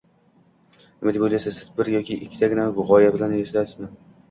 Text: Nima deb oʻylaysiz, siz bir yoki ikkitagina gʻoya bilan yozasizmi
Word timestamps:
Nima 0.99 1.13
deb 1.17 1.25
oʻylaysiz, 1.27 1.59
siz 1.61 1.69
bir 1.77 1.93
yoki 1.97 2.19
ikkitagina 2.23 2.67
gʻoya 2.91 3.15
bilan 3.19 3.39
yozasizmi 3.43 3.95